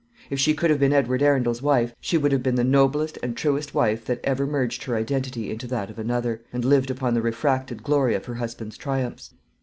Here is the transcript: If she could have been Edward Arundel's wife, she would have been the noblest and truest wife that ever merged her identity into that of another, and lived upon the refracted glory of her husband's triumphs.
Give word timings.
If 0.31 0.39
she 0.39 0.55
could 0.55 0.71
have 0.71 0.79
been 0.79 0.93
Edward 0.93 1.21
Arundel's 1.21 1.61
wife, 1.61 1.93
she 2.01 2.17
would 2.17 2.31
have 2.31 2.41
been 2.41 2.55
the 2.55 2.63
noblest 2.63 3.19
and 3.21 3.37
truest 3.37 3.75
wife 3.75 4.03
that 4.05 4.19
ever 4.23 4.47
merged 4.47 4.85
her 4.85 4.95
identity 4.95 5.51
into 5.51 5.67
that 5.67 5.91
of 5.91 5.99
another, 5.99 6.41
and 6.51 6.65
lived 6.65 6.89
upon 6.89 7.13
the 7.13 7.21
refracted 7.21 7.83
glory 7.83 8.15
of 8.15 8.25
her 8.25 8.33
husband's 8.33 8.77
triumphs. 8.77 9.35